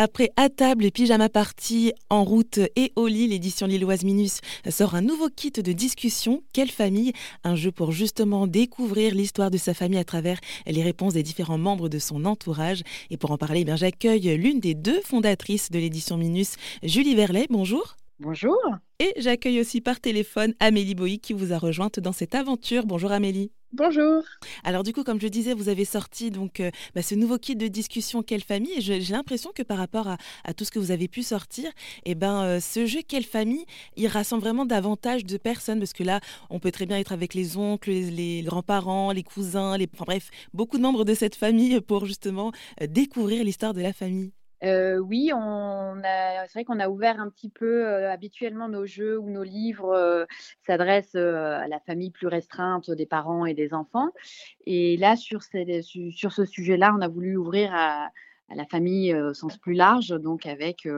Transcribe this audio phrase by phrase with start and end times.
[0.00, 4.38] Après À table et pyjama party, En route et au lit, l'édition lilloise Minus
[4.70, 7.12] sort un nouveau kit de discussion Quelle famille?
[7.42, 10.38] Un jeu pour justement découvrir l'histoire de sa famille à travers
[10.68, 12.84] les réponses des différents membres de son entourage.
[13.10, 16.54] Et pour en parler, eh j'accueille l'une des deux fondatrices de l'édition Minus,
[16.84, 17.48] Julie Verlet.
[17.50, 17.96] Bonjour.
[18.20, 18.56] Bonjour.
[19.00, 22.84] Et j'accueille aussi par téléphone Amélie Boy qui vous a rejointe dans cette aventure.
[22.84, 23.52] Bonjour Amélie.
[23.72, 24.24] Bonjour.
[24.64, 27.54] Alors du coup, comme je disais, vous avez sorti donc euh, bah, ce nouveau kit
[27.54, 30.90] de discussion Quelle famille et j'ai l'impression que par rapport à, tout ce que vous
[30.90, 31.70] avez pu sortir,
[32.06, 33.66] eh ben euh, ce jeu Quelle famille,
[33.96, 36.20] il rassemble vraiment davantage de personnes parce que là,
[36.50, 40.30] on peut très bien être avec les oncles, les, grands-parents, les cousins, les, enfin bref,
[40.54, 42.50] beaucoup de membres de cette famille pour justement
[42.82, 44.32] euh, découvrir l'histoire de la famille.
[44.64, 47.86] Euh, oui, on a, c'est vrai qu'on a ouvert un petit peu.
[47.86, 50.24] Euh, habituellement, nos jeux ou nos livres euh,
[50.66, 54.10] s'adressent à la famille plus restreinte des parents et des enfants.
[54.66, 58.10] Et là, sur, sur ce sujet-là, on a voulu ouvrir à,
[58.54, 60.88] la famille au sens plus large, donc avec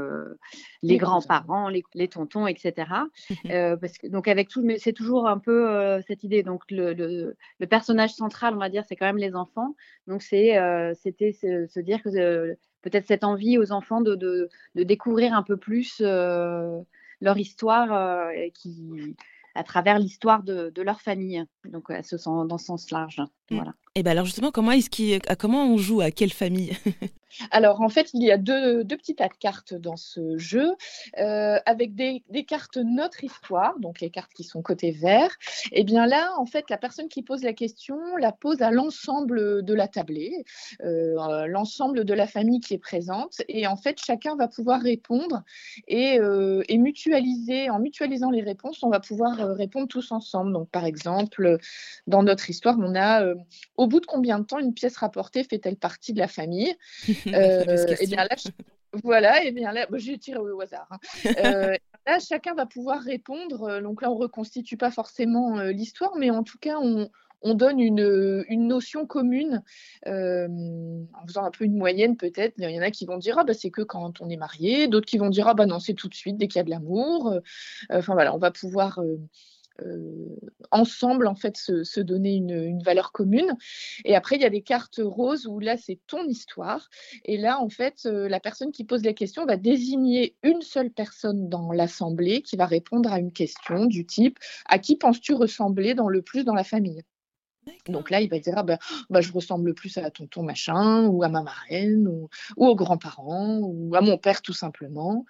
[0.83, 2.87] les, grands-parents, les, tontons, etc.
[3.81, 6.45] parce que, donc avec tout, mais c'est toujours un peu cette idée.
[6.45, 9.75] Donc le, le, personnage central, on va dire, c'est quand même les enfants.
[10.07, 10.57] Donc c'est,
[10.95, 16.01] c'était se, dire que peut-être cette envie aux enfants de, de, découvrir un peu plus
[16.01, 16.81] euh,
[17.21, 19.17] leur histoire euh, qui,
[19.55, 21.45] à travers l'histoire de, de, leur famille.
[21.65, 23.21] Donc, dans ce sens large.
[23.51, 23.57] Mmh.
[23.57, 23.75] Voilà.
[23.95, 26.01] Et bien alors justement, comment, est-ce comment on joue?
[26.01, 26.77] À quelle famille?
[27.51, 30.75] Alors en fait, il y a deux, petits tas de cartes dans ce jeu,
[31.19, 35.31] euh, avec des, cartes notre histoire, donc les cartes qui sont côté vert.
[35.73, 39.65] Et bien là, en fait, la personne qui pose la question la pose à l'ensemble
[39.65, 40.45] de la tablée,
[40.83, 43.43] euh, l'ensemble de la famille qui est présente.
[43.49, 45.43] Et en fait, chacun va pouvoir répondre
[45.89, 50.53] et, euh, et mutualiser, en mutualisant les réponses, on va pouvoir répondre tous ensemble.
[50.53, 51.59] Donc par exemple,
[52.07, 53.25] dans notre histoire, on a
[53.77, 56.75] au bout de combien de temps une pièce rapportée fait-elle partie de la famille?
[58.01, 58.37] Et bien là,
[59.05, 60.89] voilà, et bien là, j'ai tiré au hasard.
[60.91, 60.99] Hein.
[61.45, 63.63] Euh, là, chacun va pouvoir répondre.
[63.65, 67.09] Euh, donc là, on reconstitue pas forcément l'histoire, mais en tout cas, on,
[67.55, 69.63] donne une, notion commune
[70.07, 72.55] en faisant un peu une moyenne peut-être.
[72.59, 74.89] Il y en a qui vont dire ah bah c'est que quand on est marié,
[74.89, 76.65] d'autres qui vont dire ah bah non c'est tout de suite dès qu'il y a
[76.65, 77.39] de l'amour.
[77.91, 79.17] Enfin voilà, on va pouvoir euh,
[80.71, 83.57] ensemble en fait se, donner une, valeur commune.
[84.05, 86.89] Et après, il y a des cartes roses où là, c'est ton histoire.
[87.25, 90.91] Et là, en fait, euh, la personne qui pose la question va désigner une seule
[90.91, 95.95] personne dans l'assemblée qui va répondre à une question du type à qui penses-tu ressembler
[95.95, 97.03] dans le plus dans la famille?
[97.89, 101.23] Donc là, il va dire ah ben, bah, je ressemble plus à tonton machin, ou
[101.23, 105.25] à ma marraine, ou, aux grands-parents, ou à mon père tout simplement.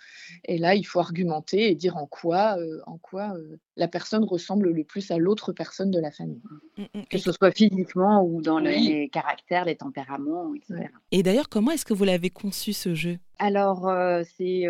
[0.44, 4.24] Et là, il faut argumenter et dire en quoi, euh, en quoi euh, la personne
[4.24, 6.42] ressemble le plus à l'autre personne de la famille.
[6.76, 7.02] Mmh, mmh.
[7.10, 10.88] Que ce soit physiquement ou dans les caractères, les tempéraments, etc.
[11.10, 13.18] Et d'ailleurs, comment est-ce que vous l'avez conçu ce jeu?
[13.42, 14.66] Alors, euh, c'est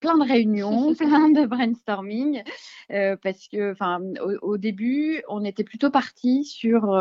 [0.00, 2.42] plein de réunions, plein de brainstorming,
[2.88, 4.00] parce que, enfin,
[4.42, 6.98] au, début, on était plutôt parti sur,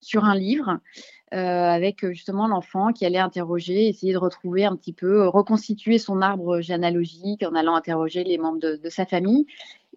[0.00, 0.78] sur un livre
[1.32, 6.60] avec justement l'enfant qui allait interroger, essayer de retrouver un petit peu, reconstituer son arbre
[6.60, 9.46] généalogique en allant interroger les membres de sa famille.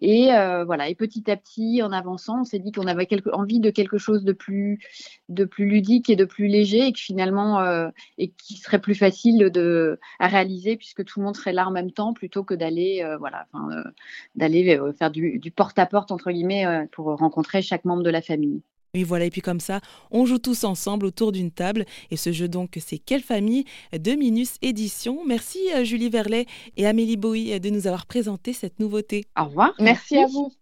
[0.00, 3.60] Et euh, voilà, et petit à petit, en avançant, on s'est dit qu'on avait envie
[3.60, 4.78] de quelque chose de plus,
[5.58, 7.88] ludique et de plus léger, et que finalement, euh,
[8.18, 9.50] et qui serait plus facile
[10.18, 13.16] à réaliser puisque tout le monde serait là en même temps, plutôt que d'aller, euh,
[13.16, 13.46] voilà,
[14.34, 18.62] d'aller faire du, du porte-à-porte entre guillemets pour rencontrer chaque membre de la famille.
[18.96, 19.80] Et voilà, et puis comme ça,
[20.10, 21.84] on joue tous ensemble autour d'une table.
[22.10, 25.20] Et ce jeu donc, c'est Quelle famille de Minus Édition.
[25.26, 26.46] Merci Julie Verlet
[26.76, 29.24] et Amélie Bowie de nous avoir présenté cette nouveauté.
[29.38, 29.74] Au revoir.
[29.78, 30.16] Merci.
[30.16, 30.52] à vous.